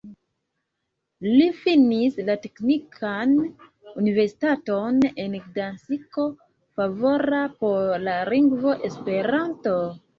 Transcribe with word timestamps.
Li 1.25 1.49
finis 1.57 2.17
la 2.29 2.37
Teknikan 2.47 3.37
Universitaton 4.05 4.99
en 5.27 5.39
Gdansko, 5.45 6.29
favora 6.81 7.47
por 7.65 7.99
la 8.09 8.21
lingvo 8.35 8.79
Esperanto. 8.93 9.81